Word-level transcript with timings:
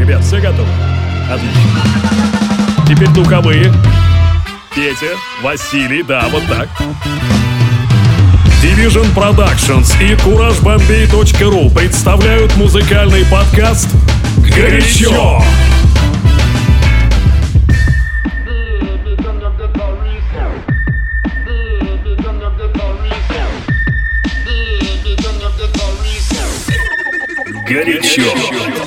Ребят, 0.00 0.24
все 0.24 0.40
готовы? 0.40 0.66
Отлично. 1.30 1.60
Теперь 2.88 3.08
духовые. 3.08 3.70
Петя, 4.74 5.14
Василий, 5.42 6.02
да, 6.02 6.26
вот 6.30 6.42
так. 6.48 6.68
Division 8.62 9.06
Productions 9.14 9.92
и 10.02 10.14
CourageBombay.ru 10.14 11.74
представляют 11.74 12.56
музыкальный 12.56 13.26
подкаст 13.26 13.90
«Горячо». 14.38 15.42
Горячо. 27.68 28.79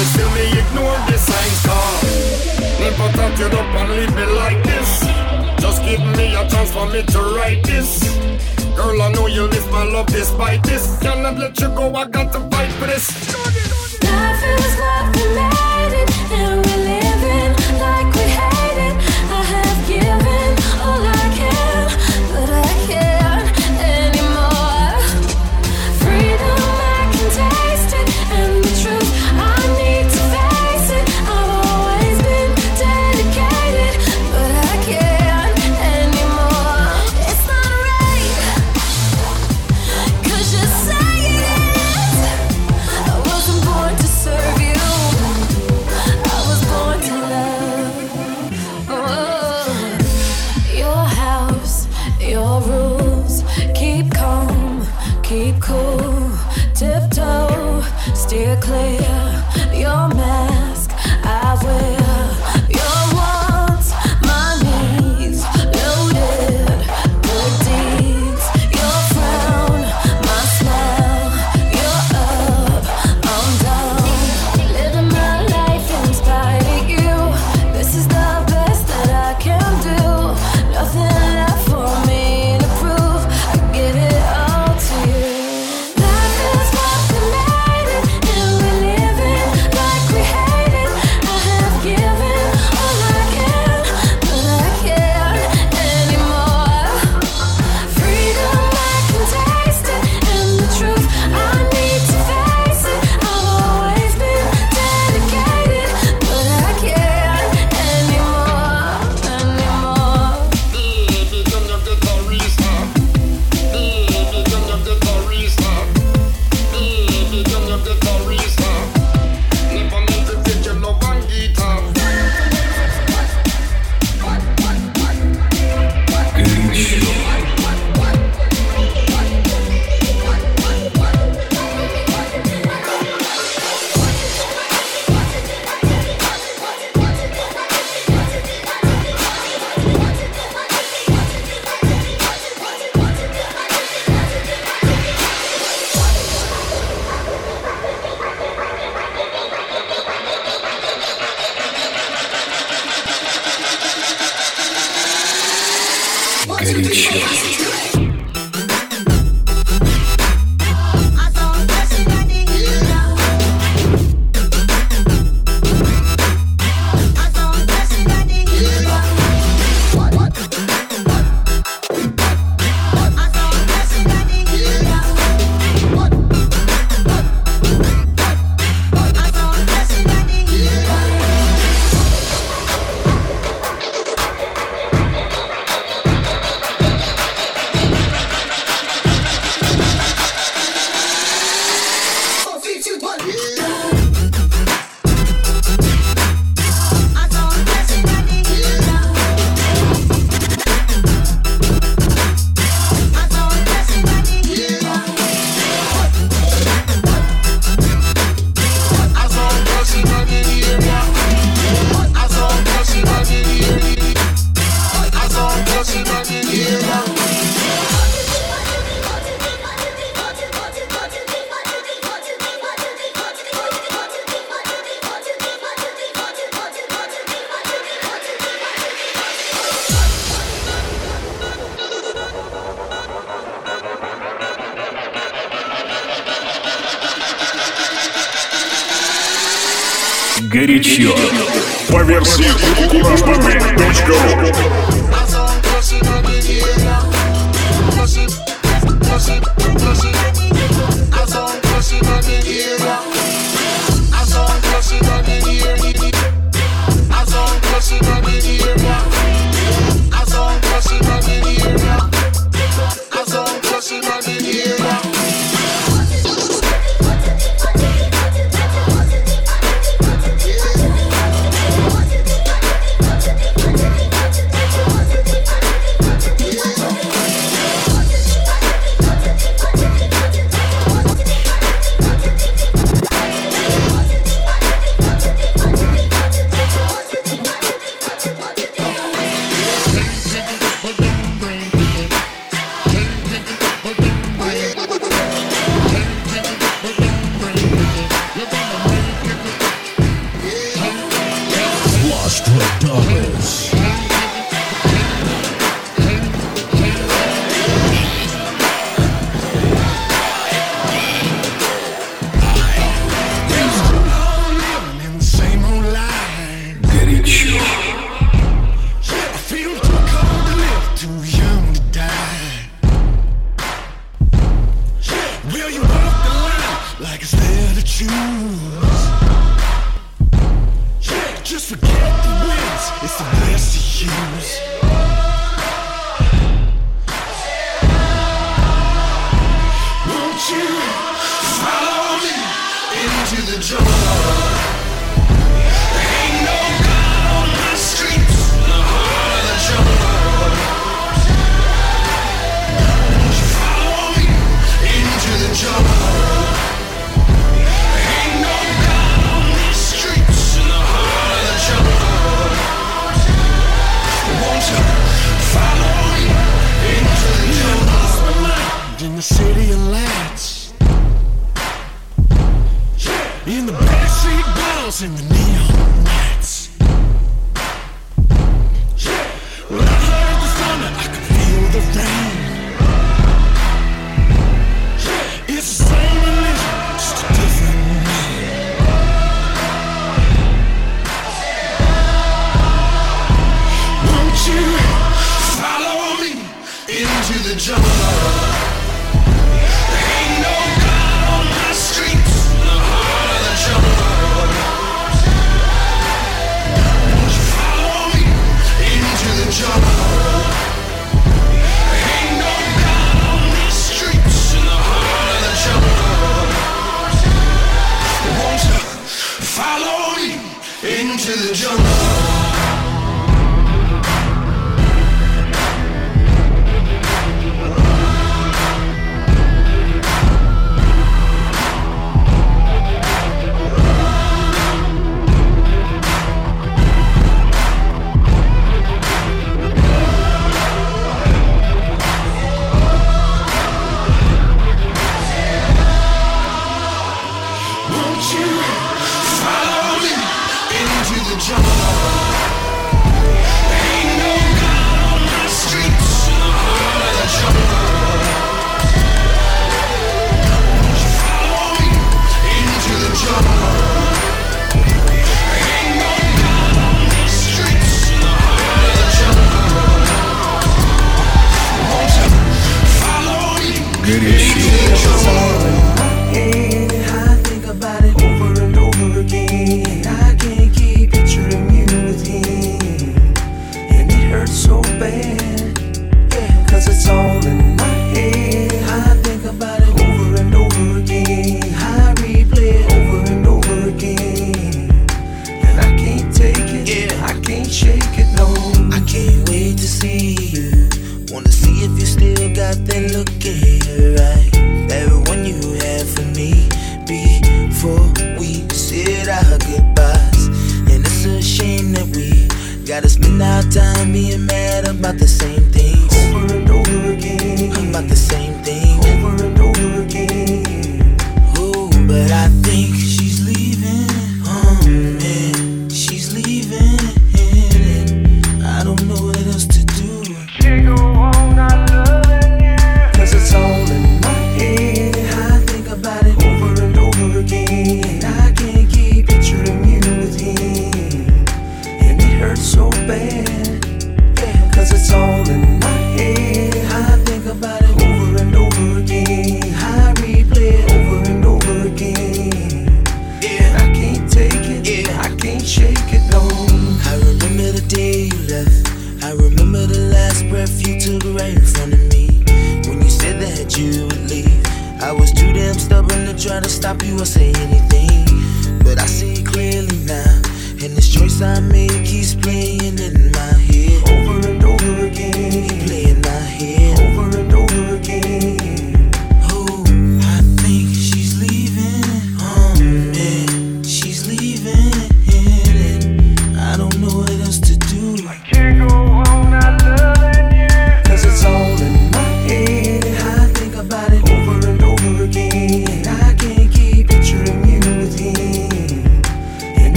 but 0.00 0.06
still 0.06 0.30
they 0.30 0.48
ignore 0.48 0.96
the 1.08 1.18
signs 1.18 1.60
Cause 1.66 2.88
important 2.88 3.38
you 3.38 3.58
up 3.58 3.74
and 3.80 3.90
leave 3.96 4.14
me 4.16 4.24
like 4.42 4.62
this. 4.64 4.90
Just 5.60 5.82
give 5.84 6.00
me 6.16 6.34
a 6.34 6.48
chance 6.48 6.72
for 6.72 6.86
me 6.88 7.02
to 7.02 7.18
write 7.36 7.62
this. 7.64 8.00
Girl, 8.76 9.02
I 9.02 9.12
know 9.12 9.26
you 9.26 9.46
miss 9.48 9.66
my 9.70 9.84
love 9.84 10.06
despite 10.06 10.62
this. 10.62 10.98
Cannot 11.00 11.36
let 11.36 11.60
you 11.60 11.68
go, 11.68 11.94
I 11.94 12.06
got 12.08 12.32
to 12.32 12.40
fight 12.50 12.72
for 12.78 12.86
this. 12.86 13.06
Love 14.02 14.42
is 14.56 14.78
not 14.78 15.12
the 15.12 15.59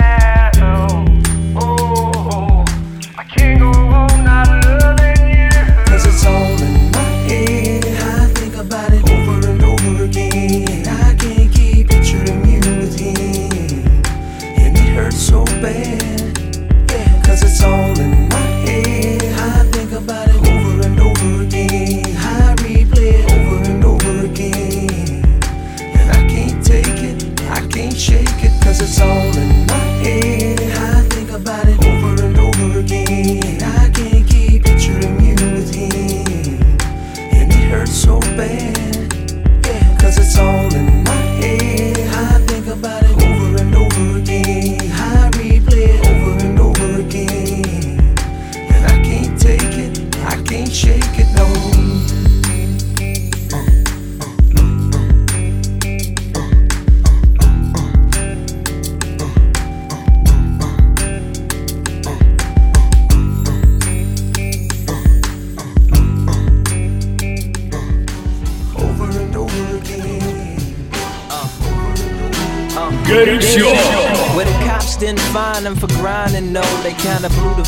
lock 0.00 0.39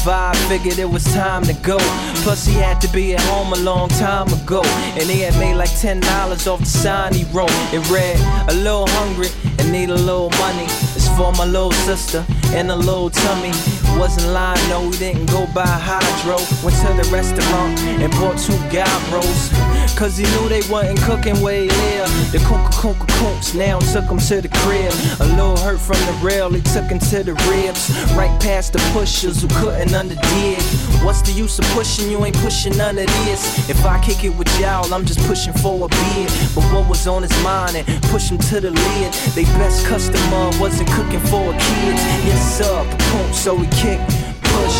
vibe, 0.02 0.36
figured 0.48 0.78
it 0.78 0.88
was 0.90 1.04
time 1.14 1.42
to 1.44 1.54
go. 1.54 1.78
Plus, 2.22 2.44
he 2.44 2.54
had 2.54 2.80
to 2.80 2.88
be 2.88 3.14
at 3.14 3.20
home 3.22 3.52
a 3.52 3.58
long 3.58 3.88
time 3.88 4.28
ago. 4.32 4.62
And 4.98 5.08
he 5.08 5.20
had 5.20 5.34
made 5.38 5.54
like 5.54 5.70
$10 5.70 6.02
off 6.46 6.60
the 6.60 6.66
sign 6.66 7.14
he 7.14 7.24
wrote. 7.32 7.50
It 7.72 7.88
read, 7.90 8.18
A 8.48 8.54
little 8.54 8.86
hungry 8.88 9.28
and 9.58 9.70
need 9.70 9.90
a 9.90 9.94
little 9.94 10.30
money. 10.30 10.66
It's 10.96 11.08
for 11.16 11.32
my 11.32 11.44
little 11.44 11.72
sister 11.72 12.24
and 12.52 12.70
a 12.70 12.76
little 12.76 13.10
tummy. 13.10 13.52
Wasn't 13.98 14.32
lying, 14.32 14.68
no, 14.68 14.88
we 14.88 14.96
didn't 14.96 15.26
go 15.26 15.46
by 15.54 15.66
hydro. 15.66 16.36
Went 16.64 16.76
to 16.80 16.92
the 16.94 17.08
restaurant 17.12 17.78
and 18.00 18.10
bought 18.12 18.38
two 18.38 18.56
gyros. 18.70 19.50
Cause 19.96 20.16
he 20.16 20.24
knew 20.24 20.48
they 20.48 20.62
wasn't 20.70 21.00
cooking 21.02 21.40
way 21.42 21.68
there. 21.68 22.06
The 22.32 22.38
kunka 22.38 22.72
kunka 22.72 23.06
kunks 23.18 23.54
now 23.54 23.78
took 23.78 24.04
him 24.04 24.18
to 24.18 24.40
the 24.40 24.48
crib. 24.48 24.92
A 25.20 25.26
little 25.36 25.56
hurt 25.56 25.78
from 25.78 26.00
the 26.06 26.18
rail, 26.24 26.50
he 26.50 26.60
took 26.62 26.84
him 26.84 26.98
to 26.98 27.22
the 27.22 27.34
ribs. 27.50 27.90
Right 28.16 28.32
past 28.40 28.72
the 28.72 28.80
pushers 28.92 29.42
who 29.42 29.48
couldn't 29.60 29.90
underdig. 29.90 30.62
What's 31.04 31.22
the 31.22 31.32
use 31.32 31.58
of 31.58 31.66
pushing? 31.66 32.10
You 32.10 32.24
ain't 32.24 32.36
pushing 32.36 32.76
none 32.76 32.98
of 32.98 33.06
this. 33.24 33.68
If 33.68 33.84
I 33.84 34.00
kick 34.00 34.24
it 34.24 34.30
with 34.30 34.48
y'all, 34.58 34.92
I'm 34.92 35.04
just 35.04 35.20
pushing 35.28 35.52
for 35.54 35.84
a 35.84 35.88
beer. 35.88 36.28
But 36.54 36.64
what 36.72 36.88
was 36.88 37.06
on 37.06 37.22
his 37.22 37.44
mind 37.44 37.76
and 37.76 37.86
push 38.04 38.30
him 38.30 38.38
to 38.38 38.60
the 38.60 38.70
lid. 38.70 39.12
They 39.34 39.44
best 39.60 39.86
customer 39.86 40.50
wasn't 40.58 40.90
cooking 40.90 41.20
for 41.20 41.54
a 41.54 41.58
kid. 41.58 41.96
Sir, 42.42 42.84
pump, 42.98 43.34
so 43.34 43.56
he 43.56 43.66
kicked 43.70 44.10
push 44.42 44.78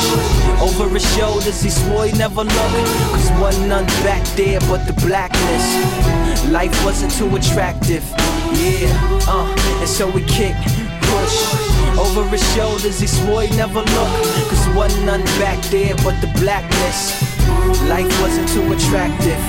over 0.61 0.88
his 0.88 1.07
shoulders. 1.16 1.62
He 1.62 1.71
swore 1.71 2.07
he 2.07 2.12
never 2.19 2.45
looked, 2.45 2.88
cause 3.12 3.31
wasn't 3.40 3.69
none 3.69 3.87
back 4.04 4.25
there 4.37 4.61
but 4.61 4.87
the 4.87 4.92
blackness. 5.07 5.66
Life 6.50 6.75
wasn't 6.85 7.12
too 7.12 7.35
attractive, 7.37 8.04
yeah, 8.61 8.90
uh, 9.28 9.47
and 9.81 9.88
so 9.88 10.11
he 10.11 10.25
kicked 10.26 10.62
push 11.09 11.37
over 11.99 12.25
his 12.28 12.45
shoulders. 12.54 13.00
He 13.00 13.07
swore 13.07 13.42
he 13.42 13.57
never 13.57 13.81
looked, 13.81 14.25
cause 14.50 14.69
wasn't 14.75 15.07
none 15.07 15.25
back 15.40 15.62
there 15.71 15.95
but 16.04 16.21
the 16.21 16.31
blackness. 16.40 16.99
Life 17.88 18.12
wasn't 18.21 18.49
too 18.49 18.66
attractive, 18.73 19.40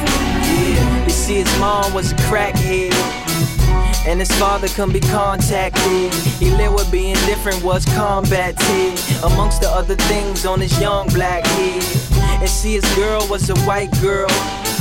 yeah. 0.53 1.05
You 1.05 1.10
see, 1.12 1.36
his 1.36 1.60
mom 1.60 1.93
was 1.93 2.12
a 2.12 2.15
crackhead. 2.27 3.22
And 4.05 4.19
his 4.19 4.31
father 4.33 4.67
couldn't 4.67 4.93
be 4.93 5.00
contacted. 5.00 6.13
He 6.13 6.51
lived 6.51 6.75
with 6.75 6.91
being 6.91 7.15
different, 7.25 7.63
was 7.63 7.86
combated. 7.86 9.00
Amongst 9.24 9.62
the 9.62 9.69
other 9.69 9.95
things 9.95 10.45
on 10.45 10.60
his 10.60 10.77
young 10.79 11.07
black 11.10 11.45
head. 11.45 11.83
And 12.41 12.50
see, 12.50 12.74
his 12.74 12.95
girl 12.95 13.25
was 13.29 13.50
a 13.50 13.57
white 13.62 13.91
girl. 14.01 14.27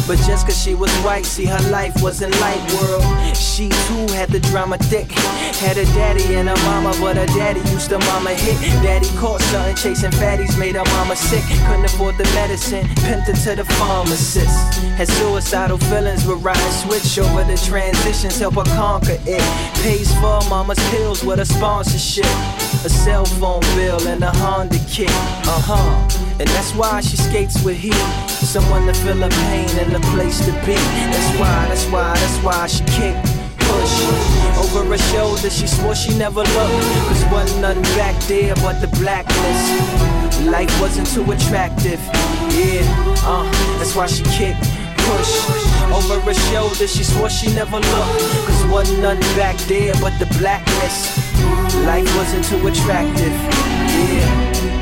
But 0.07 0.19
just 0.27 0.47
cause 0.47 0.61
she 0.61 0.75
was 0.75 0.91
white, 0.99 1.25
see 1.25 1.45
her 1.45 1.71
life 1.71 1.95
wasn't 2.03 2.39
like 2.41 2.61
world. 2.75 3.37
She 3.37 3.69
too 3.87 4.07
had 4.15 4.31
the 4.31 4.41
drama 4.41 4.77
thick. 4.79 5.11
Had 5.63 5.77
a 5.77 5.85
daddy 5.87 6.35
and 6.35 6.49
a 6.49 6.57
mama, 6.65 6.93
but 7.01 7.17
her 7.17 7.27
daddy 7.27 7.61
used 7.71 7.91
to 7.91 7.99
mama 7.99 8.31
hit. 8.35 8.59
Daddy 8.83 9.09
caught 9.17 9.41
something, 9.41 9.77
chasing 9.77 10.11
fatties, 10.13 10.59
made 10.59 10.75
her 10.75 10.85
mama 10.97 11.15
sick. 11.15 11.45
Couldn't 11.67 11.85
afford 11.85 12.19
the 12.19 12.25
medicine, 12.35 12.85
pimped 13.07 13.27
her 13.27 13.33
to 13.33 13.63
the 13.63 13.65
pharmacist. 13.75 14.75
Had 14.99 15.09
suicidal 15.09 15.79
feelings, 15.79 16.27
but 16.27 16.37
riding 16.37 16.73
switch 16.73 17.19
over 17.19 17.45
the 17.45 17.57
transitions, 17.57 18.39
help 18.39 18.55
her 18.55 18.65
conquer 18.75 19.19
it. 19.27 19.43
Pays 19.83 20.13
for 20.15 20.41
mama's 20.51 20.79
pills 20.91 21.25
with 21.25 21.39
a 21.39 21.47
sponsorship. 21.47 22.27
A 22.85 22.91
cell 22.91 23.25
phone 23.25 23.61
bill 23.77 24.09
and 24.09 24.25
a 24.25 24.31
Honda 24.31 24.79
kick. 24.89 25.09
Uh 25.09 25.63
huh. 25.63 26.22
And 26.41 26.49
that's 26.49 26.75
why 26.75 27.01
she 27.01 27.17
skates 27.17 27.63
with 27.65 27.77
heat. 27.77 27.95
Someone 28.29 28.87
to 28.87 28.95
feel 28.95 29.17
her 29.17 29.29
pain 29.29 29.69
and 29.79 29.93
a 29.95 30.01
place 30.13 30.39
to 30.47 30.53
be. 30.67 30.75
That's 30.75 31.39
why, 31.39 31.69
that's 31.69 31.87
why, 31.87 32.15
that's 32.15 32.39
why 32.43 32.67
she 32.67 32.85
kicked. 32.85 33.27
Push 33.59 33.95
over 34.59 34.85
her 34.85 34.99
shoulder, 35.13 35.51
she 35.51 35.67
swore 35.67 35.95
she 35.95 36.17
never 36.19 36.41
looked. 36.41 36.87
Cause 37.09 37.25
wasn't 37.31 37.61
nothing 37.63 37.83
back 37.97 38.21
there 38.25 38.55
but 38.57 38.81
the 38.81 38.89
blackness. 38.99 39.61
Life 40.47 40.73
wasn't 40.81 41.07
too 41.07 41.25
attractive. 41.31 42.01
Yeah, 42.51 42.83
uh, 43.25 43.45
that's 43.79 43.95
why 43.95 44.07
she 44.07 44.25
kicked. 44.25 44.65
Push 44.99 45.33
over 45.93 46.21
her 46.21 46.35
shoulder, 46.51 46.87
she 46.87 47.05
swore 47.05 47.31
she 47.31 47.53
never 47.55 47.77
looked. 47.77 48.21
Cause 48.47 48.67
wasn't 48.67 49.01
nothing 49.01 49.37
back 49.37 49.57
there 49.69 49.95
but 50.01 50.13
the 50.19 50.27
blackness. 50.39 51.17
Life 51.87 52.09
wasn't 52.17 52.45
too 52.45 52.67
attractive. 52.67 53.33
Yeah. 54.11 54.82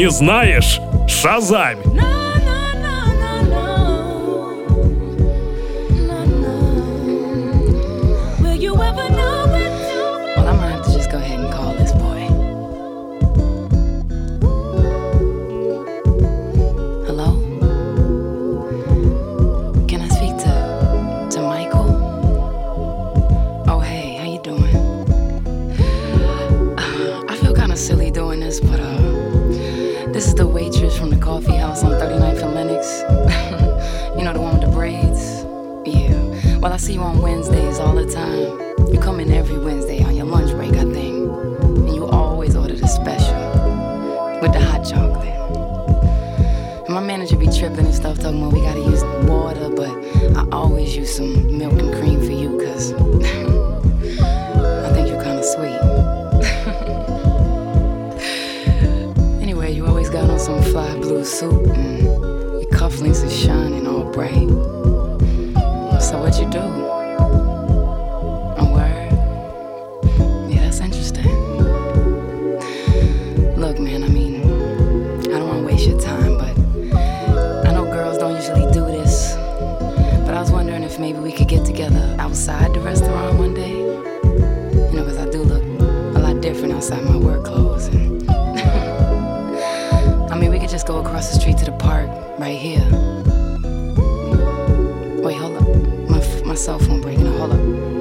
Не 0.00 0.08
знаешь? 0.08 0.80
Шазамь! 1.06 1.89
platform 96.90 97.00
breaking 97.00 97.26
a 97.26 97.36
up. 97.52 97.99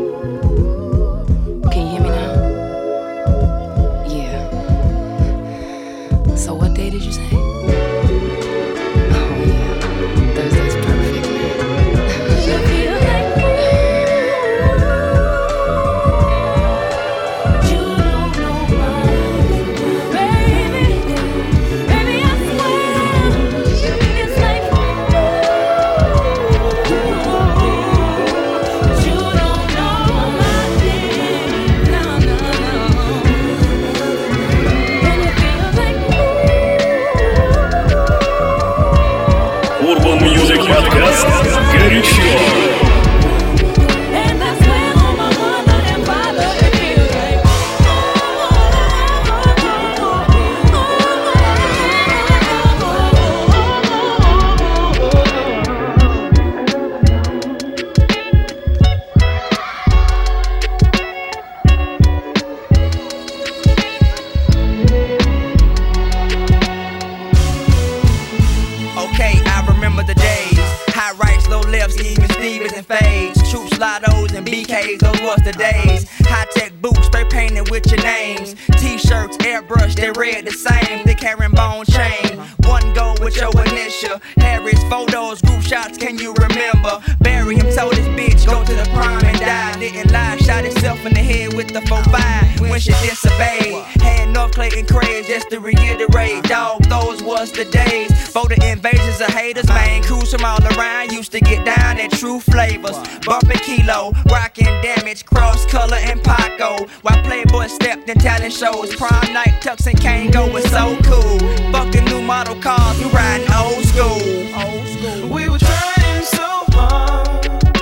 your 83.40 83.52
initial. 83.66 84.20
Harris 84.38 84.82
photos, 84.90 85.42
group 85.42 85.62
shots, 85.62 85.98
can 85.98 86.18
you 86.18 86.34
remember? 86.34 87.02
Barry 87.20 87.56
him 87.56 87.74
told 87.74 87.96
his 87.96 88.08
bitch, 88.10 88.46
go 88.46 88.64
to 88.64 88.74
the 88.74 88.88
prime 88.94 89.24
and 89.24 89.40
die. 89.40 89.80
Didn't 89.80 90.12
lie, 90.12 90.38
shot 90.38 90.64
himself 90.66 91.00
in 91.06 91.14
the 91.14 91.20
head 91.20 91.54
with 91.54 91.70
the 91.70 91.80
4-5 91.82 92.70
when 92.70 92.80
she 92.80 92.92
disobeyed. 92.92 93.84
Had 94.02 94.30
North 94.30 94.52
Clayton 94.52 94.86
Craig 94.86 95.26
just 95.26 95.50
to 95.50 95.60
reiterate, 95.60 96.44
dog, 96.44 96.84
those 96.86 97.24
was 97.24 97.52
the 97.52 97.66
days. 97.66 98.12
For 98.30 98.48
the 98.48 98.60
invasions 98.70 99.22
of 99.22 99.28
haters, 99.28 99.68
man, 99.68 100.04
crews 100.04 100.32
from 100.32 100.46
all 100.46 100.64
around 100.78 101.12
used 101.12 101.32
to 101.32 101.40
get 101.40 101.66
down 101.66 102.00
at 102.00 102.12
true 102.12 102.40
flavors. 102.40 102.98
Bumping 103.26 103.58
kilo, 103.60 104.12
rocking 104.30 104.66
damage, 104.82 105.26
cross 105.26 105.66
color 105.66 105.98
and 105.98 106.22
Paco. 106.24 106.86
While 107.02 107.24
Playboy 107.24 107.68
stepped 107.68 108.10
in 108.10 108.18
talent 108.18 108.54
shows, 108.54 108.96
Prime 108.96 109.34
night, 109.34 109.62
Tux 109.62 109.88
and 109.88 110.00
Kango 110.00 110.52
was 110.52 110.70
so 110.70 110.98
cool. 111.04 111.40
Fucking 111.72 112.09
model 112.30 112.62
cars, 112.62 112.96
we 113.00 113.06
riding 113.06 113.52
old 113.52 113.84
school. 113.86 114.22
Old 114.54 114.88
school. 114.88 115.30
We 115.30 115.50
were 115.50 115.58
trying 115.58 116.24
so 116.24 116.48
hard, 116.78 117.74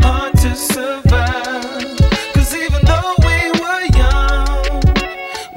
hard 0.00 0.32
to 0.38 0.54
survive. 0.54 1.98
Cause 2.32 2.54
even 2.54 2.80
though 2.84 3.14
we 3.26 3.38
were 3.60 3.82
young, 4.02 4.82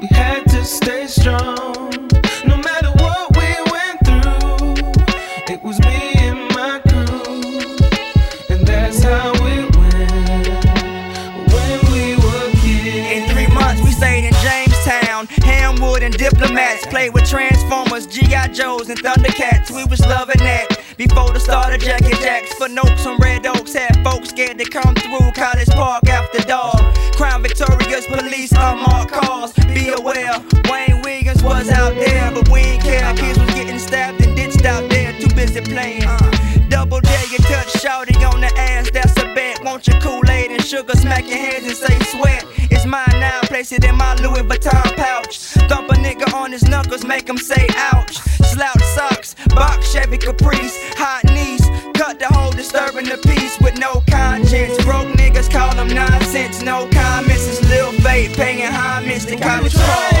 we 0.00 0.08
had 0.08 0.42
to 0.50 0.64
stay 0.64 1.06
strong. 1.06 2.00
No 2.44 2.56
matter 2.56 2.90
what 3.02 3.24
we 3.38 3.48
went 3.74 3.98
through, 4.04 4.74
it 5.54 5.62
was 5.62 5.78
me 5.82 6.14
and 6.26 6.40
my 6.52 6.80
crew. 6.80 7.46
And 8.50 8.66
that's 8.66 9.04
how 9.04 9.34
we. 9.34 9.54
In 13.16 13.28
three 13.30 13.46
months, 13.46 13.80
we 13.82 13.92
stayed 13.92 14.24
in 14.26 14.34
Jamestown, 14.42 15.28
Hamwood, 15.46 16.02
and 16.02 16.12
diplomats 16.16 16.84
played 16.86 17.14
with 17.14 17.24
trans 17.24 17.55
Joes 18.56 18.88
and 18.88 18.98
Thundercats, 18.98 19.70
we 19.70 19.84
was 19.84 20.00
loving 20.00 20.38
that. 20.38 20.80
Before 20.96 21.30
the 21.30 21.38
start 21.38 21.74
of 21.74 21.80
Jack 21.82 22.00
and 22.00 22.16
Jacks, 22.16 22.54
for 22.54 22.70
notes 22.70 23.04
and 23.04 23.22
Red 23.22 23.44
Oaks 23.44 23.74
had 23.74 24.02
folks 24.02 24.30
scared 24.30 24.56
to 24.56 24.64
come 24.64 24.94
through 24.94 25.30
College 25.32 25.68
Park 25.76 26.08
after 26.08 26.40
dark. 26.48 26.80
Crown 27.16 27.42
Victorias, 27.42 28.06
police 28.06 28.52
unmarked 28.52 29.12
cars. 29.12 29.52
Be 29.76 29.92
aware, 29.92 30.32
Wayne 30.72 31.02
Wiggins 31.02 31.42
was 31.42 31.68
out 31.68 31.94
there, 31.96 32.32
but 32.32 32.48
we 32.48 32.60
ain't 32.60 32.82
care. 32.82 33.12
Kids 33.14 33.38
was 33.38 33.52
getting 33.52 33.78
stabbed 33.78 34.24
and 34.24 34.34
ditched 34.34 34.64
out 34.64 34.88
there, 34.88 35.12
too 35.20 35.28
busy 35.36 35.60
playing. 35.60 36.08
Double 36.70 37.02
dare 37.02 37.26
you 37.30 37.38
touch 37.44 37.68
shouting 37.82 38.24
on 38.24 38.40
the 38.40 38.50
ass, 38.56 38.88
that's 38.90 39.12
a 39.18 39.34
bet. 39.34 39.62
Want 39.64 39.86
your 39.86 40.00
Kool-Aid 40.00 40.50
and 40.50 40.64
sugar, 40.64 40.96
smack 40.96 41.28
your 41.28 41.36
hands 41.36 41.66
and 41.66 41.76
say 41.76 41.98
sweat. 42.08 42.46
It's 42.70 42.86
mine 42.86 43.20
now, 43.20 43.38
place 43.42 43.70
it 43.72 43.84
in 43.84 43.96
my 43.96 44.14
Louis 44.14 44.48
Vuitton 44.48 44.96
pouch. 44.96 45.36
Thump 45.68 45.90
a 45.90 45.94
nigga 45.96 46.32
on 46.32 46.52
his 46.52 46.62
knuckles, 46.62 47.04
make 47.04 47.28
him 47.28 47.36
say 47.36 47.68
ouch. 47.76 48.25
Slouch 48.56 48.82
socks, 48.94 49.34
box 49.48 49.92
Chevy 49.92 50.16
Caprice, 50.16 50.78
hot 50.94 51.22
knees. 51.24 51.60
Cut 51.92 52.18
the 52.18 52.24
hole, 52.32 52.50
disturbing 52.52 53.04
the 53.04 53.18
peace 53.28 53.60
with 53.60 53.78
no 53.78 54.02
conscience. 54.08 54.82
Broke 54.82 55.08
niggas 55.08 55.50
call 55.50 55.74
them 55.74 55.88
nonsense, 55.88 56.62
no 56.62 56.88
comments. 56.90 57.46
It's 57.48 57.68
Lil 57.68 57.92
Fate 58.00 58.34
paying 58.34 58.72
homage 58.72 59.26
to 59.26 59.36
college 59.36 59.74
trying 59.74 60.15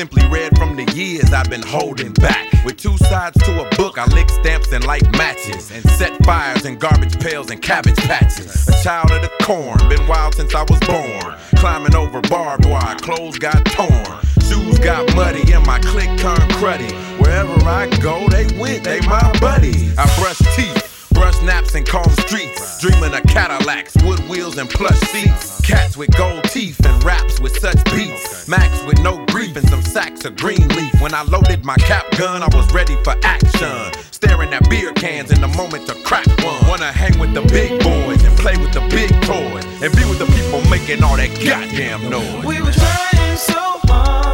simply 0.00 0.26
read 0.28 0.56
from 0.56 0.76
the 0.76 0.90
years 0.94 1.30
I've 1.30 1.50
been 1.50 1.60
holding 1.60 2.14
back. 2.14 2.50
With 2.64 2.78
two 2.78 2.96
sides 2.96 3.38
to 3.44 3.50
a 3.60 3.68
book, 3.76 3.98
I 3.98 4.06
lick 4.06 4.30
stamps 4.30 4.72
and 4.72 4.82
light 4.84 5.04
matches. 5.12 5.70
And 5.70 5.84
set 5.90 6.12
fires 6.24 6.64
in 6.64 6.78
garbage 6.78 7.20
pails 7.20 7.50
and 7.50 7.60
cabbage 7.60 7.98
patches. 7.98 8.66
A 8.66 8.82
child 8.82 9.10
of 9.10 9.20
the 9.20 9.30
corn, 9.42 9.76
been 9.90 10.06
wild 10.08 10.36
since 10.36 10.54
I 10.54 10.62
was 10.62 10.80
born. 10.88 11.36
Climbing 11.56 11.94
over 11.94 12.22
barbed 12.22 12.64
wire, 12.64 12.96
clothes 12.96 13.38
got 13.38 13.62
torn. 13.66 14.16
Shoes 14.48 14.78
got 14.78 15.14
muddy 15.14 15.52
and 15.52 15.66
my 15.66 15.78
click 15.80 16.08
turned 16.16 16.50
cruddy. 16.56 16.90
Wherever 17.20 17.52
I 17.68 17.86
go, 17.98 18.26
they 18.28 18.46
went, 18.58 18.84
they 18.84 19.00
my 19.00 19.30
buddies. 19.38 19.92
I 19.98 20.06
brush 20.18 20.38
teeth. 20.56 20.99
Brush 21.20 21.42
naps 21.42 21.74
and 21.74 21.86
comb 21.86 22.08
streets, 22.24 22.80
dreaming 22.80 23.12
of 23.12 23.22
Cadillacs, 23.24 23.94
wood 24.04 24.20
wheels 24.26 24.56
and 24.56 24.70
plush 24.70 24.98
seats. 25.12 25.60
Cats 25.60 25.94
with 25.94 26.10
gold 26.16 26.44
teeth 26.44 26.80
and 26.86 27.04
raps 27.04 27.38
with 27.40 27.54
such 27.58 27.76
beats. 27.92 28.48
Max 28.48 28.82
with 28.84 28.98
no 29.02 29.22
grief 29.26 29.54
and 29.54 29.68
some 29.68 29.82
sacks 29.82 30.24
of 30.24 30.34
green 30.34 30.66
leaf. 30.68 30.98
When 30.98 31.12
I 31.12 31.22
loaded 31.24 31.62
my 31.62 31.76
cap 31.76 32.10
gun, 32.16 32.42
I 32.42 32.48
was 32.56 32.72
ready 32.72 32.96
for 33.04 33.14
action. 33.22 33.92
Staring 34.12 34.54
at 34.54 34.66
beer 34.70 34.94
cans 34.94 35.30
in 35.30 35.42
the 35.42 35.48
moment 35.48 35.86
to 35.88 35.94
crack 36.04 36.26
one. 36.42 36.66
Wanna 36.66 36.90
hang 36.90 37.18
with 37.18 37.34
the 37.34 37.42
big 37.42 37.68
boys 37.84 38.24
and 38.24 38.34
play 38.38 38.56
with 38.56 38.72
the 38.72 38.80
big 38.88 39.10
toys 39.20 39.66
and 39.82 39.94
be 39.94 40.04
with 40.08 40.20
the 40.20 40.26
people 40.32 40.62
making 40.70 41.04
all 41.04 41.18
that 41.18 41.28
goddamn 41.44 42.08
noise. 42.08 42.46
We 42.46 42.62
were 42.62 42.72
trying 42.72 43.36
so 43.36 43.60
hard, 43.84 44.24
hard 44.24 44.29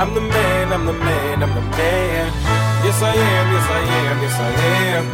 I'm 0.00 0.14
the 0.14 0.20
man, 0.22 0.72
I'm 0.72 0.86
the 0.86 0.94
man, 0.94 1.42
I'm 1.42 1.54
the 1.54 1.60
man. 1.60 2.32
Yes, 2.82 3.02
I 3.02 3.14
am, 3.14 3.52
yes, 3.52 3.66
I 3.68 3.80
am, 3.80 4.22
yes, 4.22 4.40
I 4.40 4.50
am. 4.96 5.04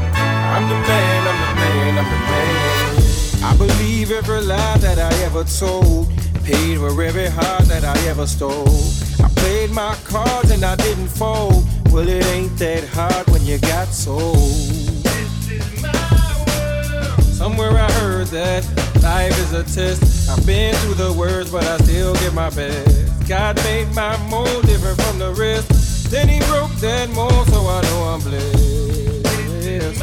I'm 0.54 0.68
the 0.68 0.76
man, 0.76 1.26
I'm 1.26 1.40
the 1.42 1.60
man, 1.60 1.98
I'm 1.98 2.04
the 2.04 2.20
man. 2.30 3.42
I 3.42 3.56
believe 3.58 4.12
every 4.12 4.42
lie 4.42 4.78
that 4.78 5.00
I 5.00 5.12
ever 5.24 5.42
told. 5.42 6.08
Paid 6.44 6.78
for 6.78 7.02
every 7.02 7.26
heart 7.26 7.64
that 7.64 7.82
I 7.82 7.98
ever 8.06 8.28
stole. 8.28 8.78
I 9.24 9.28
played 9.34 9.72
my 9.72 9.96
cards 10.04 10.52
and 10.52 10.64
I 10.64 10.76
didn't 10.76 11.08
fold. 11.08 11.64
Well, 11.90 12.08
it 12.08 12.24
ain't 12.26 12.56
that 12.58 12.84
hard 12.84 13.26
when 13.30 13.44
you 13.44 13.58
got 13.58 13.88
sold. 13.88 14.36
This 14.36 15.50
is 15.50 15.82
my 15.82 16.44
world. 16.46 17.24
Somewhere 17.24 17.72
I 17.72 17.90
heard 17.90 18.28
that 18.28 18.62
life 19.02 19.36
is 19.40 19.52
a 19.52 19.64
test. 19.64 20.30
I've 20.30 20.46
been 20.46 20.76
through 20.76 20.94
the 20.94 21.12
worst, 21.12 21.50
but 21.50 21.64
I 21.64 21.76
still 21.78 22.14
give 22.14 22.34
my 22.34 22.50
best. 22.50 23.06
God 23.28 23.56
made 23.64 23.92
my 23.92 24.15
mold 24.36 24.66
different 24.66 25.00
from 25.00 25.18
the 25.18 25.32
rest. 25.32 26.10
Then 26.10 26.28
he 26.28 26.38
broke 26.50 26.74
that 26.86 27.08
mold, 27.10 27.44
so 27.52 27.60
I 27.76 27.80
know 27.88 28.00
I'm 28.12 28.20
blessed. 28.20 30.00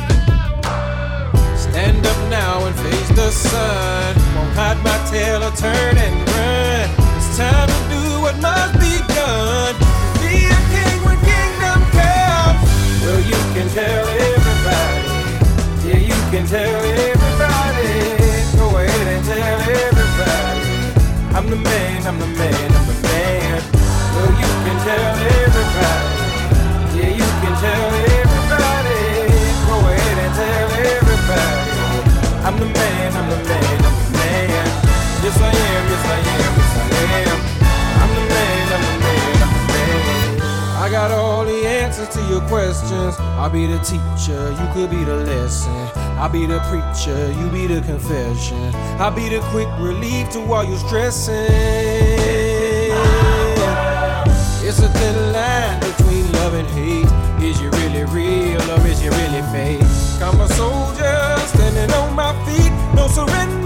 Stand 1.65 2.01
up 2.11 2.19
now 2.29 2.65
and 2.67 2.75
face 2.85 3.11
the 3.21 3.29
sun. 3.31 4.09
Won't 4.35 4.53
hide 4.59 4.79
my 4.89 4.97
tail 5.11 5.39
or 5.47 5.53
turn 5.63 5.95
and 6.05 6.17
run. 6.33 6.87
It's 7.17 7.29
time 7.37 7.67
to 7.73 7.79
do 7.93 8.03
what 8.23 8.35
must 8.47 8.73
be 8.83 8.93
done. 9.17 9.75
Be 10.21 10.33
a 10.57 10.59
king 10.73 10.97
when 11.05 11.19
kingdom 11.31 11.79
comes. 11.97 12.69
Well, 13.03 13.21
you 13.31 13.41
can 13.55 13.67
tell 13.77 14.05
everybody. 14.31 15.13
Yeah, 15.87 16.01
you 16.09 16.19
can 16.33 16.45
tell 16.55 16.81
everybody. 17.05 17.93
Go 18.59 18.65
ahead 18.81 19.07
and 19.13 19.23
tell 19.31 19.59
everybody. 19.85 20.73
I'm 21.37 21.45
the 21.53 21.59
man, 21.69 22.07
I'm 22.07 22.19
the 22.19 22.31
man. 22.39 22.72
You 24.63 24.69
can 24.69 24.79
tell 24.79 25.15
everybody. 25.43 26.07
Yeah, 26.95 27.11
you 27.19 27.27
can 27.43 27.53
tell 27.59 27.83
everybody. 28.15 29.03
Go 29.67 29.75
ahead 29.91 30.17
and 30.23 30.33
tell 30.39 30.71
everybody. 30.87 31.67
I'm 32.47 32.55
the 32.57 32.67
man, 32.71 33.11
I'm 33.11 33.27
the 33.29 33.43
man, 33.43 33.83
I'm 33.83 33.95
the 33.99 34.11
man. 34.15 34.47
Yes, 35.19 35.35
I 35.35 35.51
am, 35.51 35.83
yes, 35.91 36.05
I 36.07 36.15
am, 36.15 36.51
yes, 36.55 36.79
I 36.79 36.87
am. 37.27 37.39
I'm 37.99 38.11
the 38.15 38.23
man, 38.31 38.63
I'm 38.71 38.83
the 38.87 38.95
man, 39.03 39.35
I'm 39.43 39.51
the 39.51 39.63
man. 39.67 40.81
I 40.81 40.87
got 40.89 41.11
all 41.11 41.43
the 41.43 41.67
answers 41.67 42.07
to 42.15 42.21
your 42.29 42.47
questions. 42.47 43.19
I'll 43.19 43.49
be 43.49 43.67
the 43.67 43.79
teacher, 43.79 44.49
you 44.49 44.67
could 44.71 44.89
be 44.89 45.03
the 45.03 45.17
lesson. 45.27 45.73
I'll 46.15 46.29
be 46.29 46.45
the 46.45 46.61
preacher, 46.71 47.33
you 47.33 47.49
be 47.49 47.67
the 47.67 47.81
confession. 47.81 48.73
I'll 48.97 49.11
be 49.11 49.27
the 49.27 49.41
quick 49.51 49.67
relief 49.77 50.29
to 50.29 50.39
all 50.53 50.63
your 50.63 50.77
stressing. 50.77 52.12
A 54.83 54.89
thin 54.89 55.31
line 55.31 55.79
between 55.79 56.29
love 56.33 56.53
and 56.55 56.67
hate. 56.67 57.07
Is 57.41 57.61
you 57.61 57.69
really 57.69 58.03
real 58.03 58.61
or 58.69 58.85
is 58.85 59.01
you 59.01 59.11
really 59.11 59.41
fake? 59.53 59.81
I'm 60.21 60.41
a 60.41 60.47
soldier 60.49 61.37
standing 61.47 61.91
on 61.95 62.13
my 62.13 62.33
feet, 62.45 62.71
no 62.93 63.07
surrender, 63.07 63.62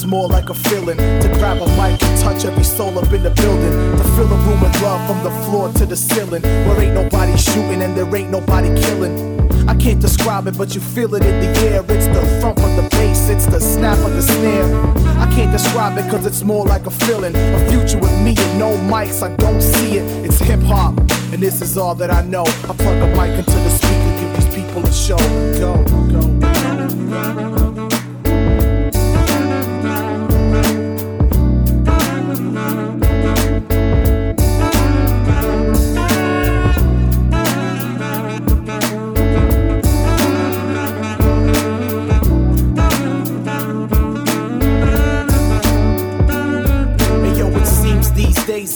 it's 0.00 0.06
more 0.06 0.28
like 0.28 0.48
a 0.48 0.54
feeling 0.54 0.96
To 0.96 1.28
grab 1.34 1.60
a 1.60 1.66
mic 1.76 2.02
and 2.02 2.18
touch 2.18 2.46
every 2.46 2.64
soul 2.64 2.98
up 2.98 3.12
in 3.12 3.22
the 3.22 3.30
building. 3.30 3.98
To 3.98 4.04
fill 4.16 4.32
a 4.32 4.36
room 4.46 4.60
with 4.62 4.80
love 4.80 5.06
from 5.06 5.22
the 5.22 5.30
floor 5.44 5.70
to 5.74 5.84
the 5.84 5.96
ceiling. 5.96 6.42
Where 6.42 6.80
ain't 6.80 6.94
nobody 6.94 7.36
shooting 7.36 7.82
and 7.82 7.94
there 7.94 8.16
ain't 8.16 8.30
nobody 8.30 8.68
killing. 8.80 9.14
I 9.68 9.74
can't 9.76 10.00
describe 10.00 10.46
it 10.46 10.56
but 10.56 10.74
you 10.74 10.80
feel 10.80 11.14
it 11.16 11.22
in 11.22 11.40
the 11.40 11.50
air. 11.68 11.84
It's 11.86 12.06
the 12.06 12.22
thump 12.40 12.58
of 12.60 12.76
the 12.76 12.88
bass, 12.92 13.28
it's 13.28 13.44
the 13.44 13.60
snap 13.60 13.98
of 13.98 14.14
the 14.14 14.22
snare. 14.22 14.70
I 15.18 15.30
can't 15.34 15.52
describe 15.52 15.98
it 15.98 16.10
cause 16.10 16.24
it's 16.24 16.42
more 16.44 16.64
like 16.64 16.86
a 16.86 16.90
feeling. 16.90 17.36
A 17.36 17.70
future 17.70 17.98
with 17.98 18.16
me 18.24 18.34
and 18.38 18.58
no 18.58 18.70
mics, 18.92 19.22
I 19.22 19.36
don't 19.36 19.60
see 19.60 19.98
it. 19.98 20.24
It's 20.24 20.38
hip 20.38 20.60
hop 20.60 20.98
and 21.32 21.42
this 21.42 21.60
is 21.60 21.76
all 21.76 21.94
that 21.96 22.10
I 22.10 22.22
know. 22.22 22.44
I 22.46 22.72
plug 22.82 23.02
a 23.02 23.08
mic 23.18 23.38
into 23.38 23.58
the 23.66 23.70
speaker, 23.70 24.12
give 24.18 24.32
these 24.34 24.54
people 24.54 24.82
a 24.82 24.92
show. 24.92 25.18
Go, 25.60 25.84
go, 25.84 27.49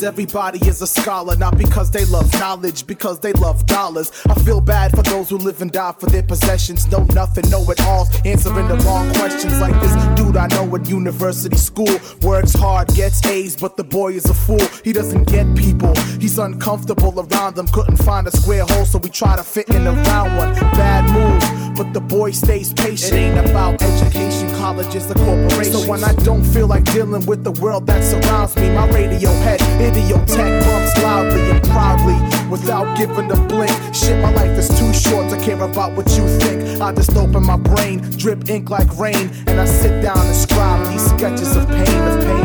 everybody 0.04 0.58
is 0.68 0.82
a 0.82 0.86
scholar, 0.86 1.34
not 1.36 1.56
because 1.56 1.90
they 1.90 2.04
love 2.04 2.32
knowledge, 2.34 2.86
because 2.86 3.18
they 3.20 3.32
love 3.32 3.66
dollars. 3.66 4.12
I 4.28 4.34
feel 4.34 4.60
bad 4.60 4.90
for 4.92 5.02
those 5.02 5.30
who 5.30 5.38
live 5.38 5.62
and 5.62 5.72
die 5.72 5.94
for 5.98 6.06
their 6.06 6.22
possessions, 6.22 6.86
know 6.90 7.04
nothing, 7.14 7.48
know 7.50 7.62
it 7.70 7.80
all, 7.82 8.06
answering 8.24 8.68
the 8.68 8.76
mm-hmm. 8.76 8.86
wrong 8.86 9.14
questions. 9.14 9.60
Like 9.60 9.74
this 9.80 9.94
dude 10.16 10.36
I 10.36 10.46
know 10.48 10.74
at 10.76 10.88
university 10.88 11.56
school, 11.56 11.98
works 12.22 12.54
hard, 12.54 12.88
gets 12.88 13.24
A's, 13.26 13.56
but 13.56 13.76
the 13.76 13.84
boy 13.84 14.12
is 14.12 14.26
a 14.26 14.34
fool. 14.34 14.64
He 14.84 14.92
doesn't 14.92 15.24
get 15.28 15.46
people, 15.56 15.94
he's 16.20 16.38
uncomfortable 16.38 17.18
around 17.20 17.56
them, 17.56 17.66
couldn't 17.68 17.98
find 17.98 18.26
a 18.26 18.30
square 18.30 18.64
hole, 18.68 18.84
so 18.84 18.98
we 18.98 19.08
try 19.08 19.36
to 19.36 19.42
fit 19.42 19.68
in 19.70 19.86
around 19.86 20.36
one. 20.36 20.54
Bad 20.74 21.04
move, 21.12 21.63
but 21.76 21.92
the 21.92 22.00
boy 22.00 22.30
stays 22.30 22.72
patient. 22.72 23.12
It 23.12 23.16
ain't 23.16 23.50
about 23.50 23.82
education, 23.82 24.48
college 24.56 24.94
is 24.94 25.10
a 25.10 25.14
corporation. 25.14 25.72
So 25.72 25.90
when 25.90 26.04
I 26.04 26.12
don't 26.24 26.44
feel 26.44 26.66
like 26.66 26.84
dealing 26.92 27.24
with 27.26 27.44
the 27.44 27.52
world 27.52 27.86
that 27.86 28.02
surrounds 28.04 28.56
me, 28.56 28.70
my 28.70 28.88
radio 28.90 29.30
head, 29.44 29.60
Idioteque 29.80 30.60
bumps 30.64 31.02
loudly 31.02 31.50
and 31.50 31.62
proudly 31.64 32.18
without 32.48 32.96
giving 32.96 33.30
a 33.30 33.36
blink. 33.48 33.72
Shit, 33.94 34.20
my 34.22 34.32
life 34.32 34.56
is 34.58 34.68
too 34.78 34.92
short 34.92 35.28
to 35.30 35.36
care 35.44 35.60
about 35.60 35.92
what 35.96 36.08
you 36.16 36.26
think. 36.38 36.80
I 36.80 36.92
just 36.92 37.16
open 37.16 37.44
my 37.44 37.56
brain, 37.56 38.00
drip 38.16 38.48
ink 38.48 38.70
like 38.70 38.96
rain, 38.98 39.30
and 39.46 39.60
I 39.60 39.64
sit 39.64 40.02
down 40.02 40.18
and 40.18 40.36
scribe 40.36 40.86
these 40.92 41.04
sketches 41.10 41.56
of 41.56 41.66
pain, 41.68 42.02
of 42.08 42.20
pain. 42.24 42.43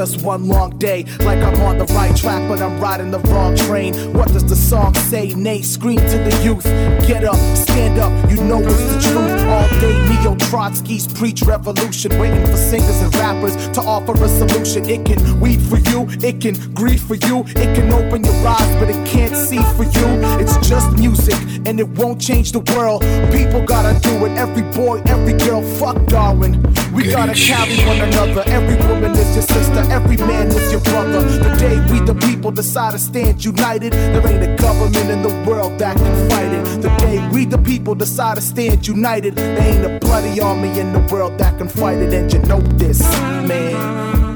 Just 0.00 0.22
one 0.22 0.48
long 0.48 0.70
day. 0.78 1.04
Like 1.18 1.40
I'm 1.40 1.60
on 1.60 1.76
the 1.76 1.84
right 1.92 2.16
track, 2.16 2.48
but 2.48 2.62
I'm 2.62 2.80
riding 2.80 3.10
the 3.10 3.18
wrong 3.18 3.54
train. 3.54 3.92
What 4.14 4.28
does 4.28 4.46
the 4.46 4.56
song 4.56 4.94
say? 4.94 5.34
Nate, 5.34 5.66
scream 5.66 5.98
to 5.98 6.18
the 6.26 6.40
youth. 6.42 6.64
Get 7.06 7.22
up, 7.22 7.36
stand 7.54 7.98
up, 7.98 8.10
you 8.30 8.42
know 8.42 8.60
it's 8.62 8.94
the 8.94 9.12
truth. 9.12 9.39
All 9.50 9.68
day, 9.80 9.98
Neo 10.08 10.36
Trotsky's 10.36 11.12
preach 11.12 11.42
revolution. 11.42 12.16
Waiting 12.20 12.46
for 12.46 12.56
singers 12.56 13.00
and 13.02 13.12
rappers 13.16 13.56
to 13.70 13.80
offer 13.80 14.12
a 14.12 14.28
solution. 14.28 14.88
It 14.88 15.04
can 15.04 15.40
weed 15.40 15.60
for 15.60 15.78
you, 15.90 16.06
it 16.22 16.40
can 16.40 16.54
grieve 16.72 17.02
for 17.02 17.16
you, 17.16 17.40
it 17.48 17.74
can 17.74 17.92
open 17.92 18.24
your 18.24 18.46
eyes, 18.46 18.76
but 18.76 18.88
it 18.88 19.06
can't 19.06 19.34
see 19.34 19.60
for 19.76 19.82
you. 19.82 20.06
It's 20.38 20.56
just 20.68 20.96
music, 20.96 21.34
and 21.66 21.80
it 21.80 21.88
won't 21.88 22.20
change 22.20 22.52
the 22.52 22.60
world. 22.74 23.02
People 23.32 23.60
gotta 23.62 23.98
do 24.00 24.24
it, 24.26 24.38
every 24.38 24.62
boy, 24.62 25.02
every 25.06 25.32
girl, 25.32 25.62
fuck 25.78 25.96
Darwin. 26.06 26.62
We 26.92 27.10
gotta 27.10 27.34
carry 27.34 27.76
one 27.86 28.00
another. 28.00 28.42
Every 28.46 28.76
woman 28.86 29.12
is 29.12 29.34
your 29.34 29.42
sister, 29.42 29.80
every 29.90 30.16
man 30.16 30.46
is 30.48 30.70
your 30.70 30.80
brother. 30.82 31.22
The 31.22 31.56
day 31.58 31.76
we 31.92 31.98
the 32.06 32.14
people 32.14 32.52
decide 32.52 32.92
to 32.92 32.98
stand 32.98 33.44
united, 33.44 33.92
there 33.92 34.26
ain't 34.28 34.44
a 34.44 34.62
government 34.62 35.10
in 35.10 35.22
the 35.22 35.34
world 35.48 35.78
that 35.78 35.96
can 35.96 36.30
fight 36.30 36.52
it. 36.52 36.82
The 36.82 36.88
day 36.98 37.28
we 37.32 37.46
the 37.46 37.58
people 37.58 37.94
decide 37.94 38.36
to 38.36 38.42
stand 38.42 38.86
united, 38.86 39.39
there 39.40 39.68
ain't 39.74 39.84
a 39.84 39.98
bloody 39.98 40.40
army 40.40 40.78
in 40.78 40.92
the 40.92 41.00
world 41.12 41.38
that 41.38 41.58
can 41.58 41.68
fight 41.68 41.98
it. 41.98 42.12
And 42.12 42.32
you 42.32 42.40
know 42.40 42.60
this, 42.78 43.00
man. 43.00 44.29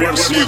never 0.00 0.16
see 0.16 0.43